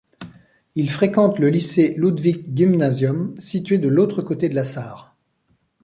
[0.73, 5.15] Il fréquente le lycée Ludwigsgymnasium, situé de l'autre côté de la Sarre.